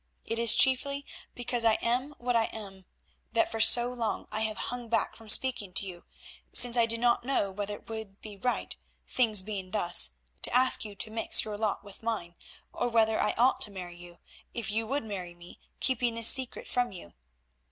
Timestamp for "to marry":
13.61-13.95